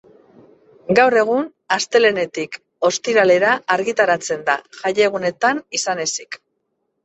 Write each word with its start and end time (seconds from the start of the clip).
Gaur 0.99 1.15
egun, 1.21 1.43
astelehenetik 1.75 2.59
ostiralera 2.91 3.53
argitaratzen 3.77 4.45
da, 4.51 4.59
jaiegunetan 4.83 5.65
izan 5.83 6.07
ezik. 6.11 6.45